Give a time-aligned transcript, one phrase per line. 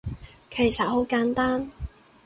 [0.49, 1.69] 其實好簡單